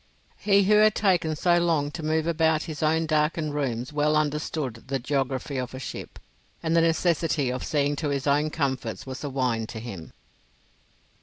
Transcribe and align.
He 0.39 0.63
who 0.63 0.77
had 0.77 0.95
taken 0.95 1.35
so 1.35 1.59
long 1.59 1.91
to 1.91 2.01
move 2.01 2.25
about 2.25 2.63
his 2.63 2.81
own 2.81 3.05
darkened 3.05 3.53
rooms 3.53 3.93
well 3.93 4.17
understood 4.17 4.85
the 4.87 4.97
geography 4.97 5.57
of 5.59 5.75
a 5.75 5.79
ship, 5.79 6.17
and 6.63 6.75
the 6.75 6.81
necessity 6.81 7.51
of 7.51 7.63
seeing 7.63 7.95
to 7.97 8.09
his 8.09 8.25
own 8.25 8.49
comforts 8.49 9.05
was 9.05 9.23
as 9.23 9.29
wine 9.31 9.67
to 9.67 9.79
him. 9.79 10.11